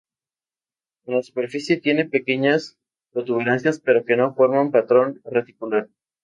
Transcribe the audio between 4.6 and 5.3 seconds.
patrón